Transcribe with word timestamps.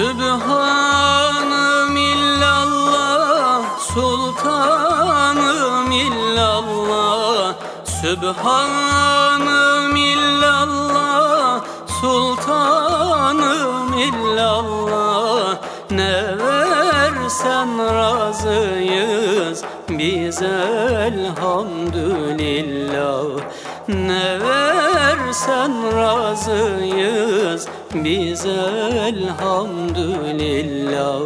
Sübhanım 0.00 1.96
illallah 1.96 3.62
Sultanım 3.94 5.92
illallah. 5.92 7.54
Sübhanım 7.84 9.96
illallah 9.96 11.64
Sultanım 12.00 13.98
illallah. 13.98 15.56
Ne 15.90 16.38
versen 16.38 17.94
razıyız 17.94 19.64
Biz 19.88 20.42
elhamdülillah 20.42 23.24
Ne 23.94 24.40
versen 24.40 25.96
razıyız 25.96 27.68
Biz 27.94 28.46
elhamdülillah. 28.46 31.20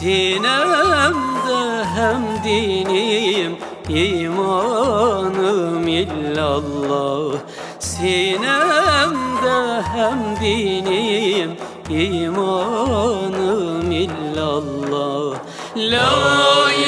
Sinemde 0.05 1.85
hem 1.95 2.23
dinim 2.45 3.57
imanım 3.89 5.89
illallah. 5.89 7.39
Sinemde 7.79 9.83
hem 9.95 10.21
dinim 10.41 11.57
imanım 11.91 13.93
illallah. 13.93 15.39
La 15.77 16.13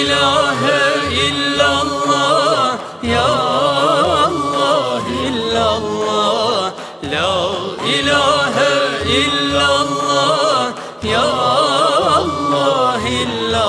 ilahe 0.01 0.83
illallah 1.27 2.78
Ya 3.03 3.28
Allah 4.27 5.01
illallah. 5.25 6.73
La 7.12 7.34
ilahe 7.97 8.75
illallah 9.08 9.95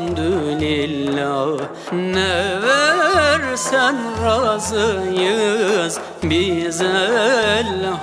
Ne 1.93 2.62
versen 2.62 3.97
razıyız. 4.25 5.99
Biz 6.23 6.81
elhamdülillah 6.81 7.94